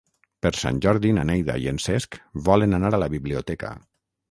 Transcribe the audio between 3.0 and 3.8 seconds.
la biblioteca.